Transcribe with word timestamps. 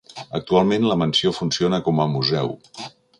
Actualment 0.37 0.87
la 0.91 0.97
mansió 1.01 1.33
funciona 1.41 1.83
com 1.91 2.01
a 2.07 2.11
museu. 2.17 2.51